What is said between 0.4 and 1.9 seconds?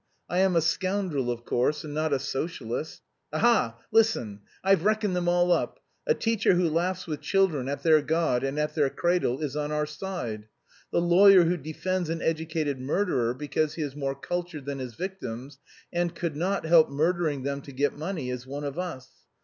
a scoundrel, of course,